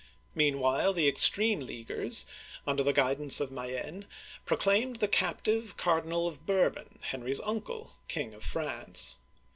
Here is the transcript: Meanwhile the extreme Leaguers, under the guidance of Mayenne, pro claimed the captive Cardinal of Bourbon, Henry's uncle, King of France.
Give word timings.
Meanwhile 0.33 0.93
the 0.93 1.07
extreme 1.07 1.59
Leaguers, 1.59 2.25
under 2.65 2.81
the 2.81 2.91
guidance 2.91 3.39
of 3.39 3.51
Mayenne, 3.51 4.07
pro 4.47 4.57
claimed 4.57 4.95
the 4.95 5.07
captive 5.07 5.77
Cardinal 5.77 6.27
of 6.27 6.43
Bourbon, 6.47 6.97
Henry's 7.03 7.39
uncle, 7.41 7.97
King 8.07 8.33
of 8.33 8.43
France. 8.43 9.17